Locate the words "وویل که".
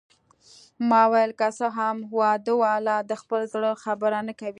1.07-1.47